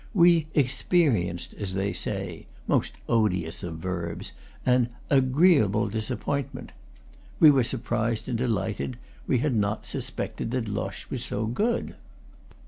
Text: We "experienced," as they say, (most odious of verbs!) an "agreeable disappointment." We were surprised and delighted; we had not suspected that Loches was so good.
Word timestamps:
We 0.15 0.47
"experienced," 0.55 1.53
as 1.59 1.75
they 1.75 1.93
say, 1.93 2.47
(most 2.67 2.93
odious 3.07 3.61
of 3.61 3.77
verbs!) 3.77 4.33
an 4.65 4.89
"agreeable 5.11 5.89
disappointment." 5.89 6.71
We 7.39 7.51
were 7.51 7.63
surprised 7.63 8.27
and 8.27 8.35
delighted; 8.35 8.97
we 9.27 9.37
had 9.45 9.53
not 9.53 9.85
suspected 9.85 10.49
that 10.49 10.67
Loches 10.67 11.11
was 11.11 11.23
so 11.23 11.45
good. 11.45 11.93